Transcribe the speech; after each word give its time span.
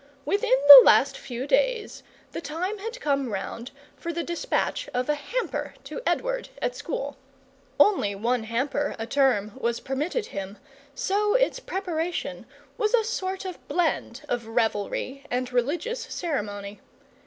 Within 0.25 0.57
the 0.67 0.83
last 0.83 1.15
few 1.15 1.45
days 1.45 2.01
the 2.31 2.41
time 2.41 2.79
had 2.79 2.99
come 2.99 3.29
round 3.29 3.69
for 3.95 4.11
the 4.11 4.23
despatch 4.23 4.89
of 4.95 5.07
a 5.09 5.13
hamper 5.13 5.75
to 5.83 6.01
Edward 6.07 6.49
at 6.59 6.75
school. 6.75 7.17
Only 7.79 8.15
one 8.15 8.45
hamper 8.45 8.95
a 8.97 9.05
term 9.05 9.51
was 9.55 9.79
permitted 9.79 10.25
him, 10.25 10.57
so 10.95 11.35
its 11.35 11.59
preparation 11.59 12.47
was 12.79 12.95
a 12.95 13.03
sort 13.03 13.45
of 13.45 13.67
blend 13.67 14.23
of 14.27 14.47
revelry 14.47 15.23
and 15.29 15.53
religious 15.53 16.01
ceremony. 16.01 16.81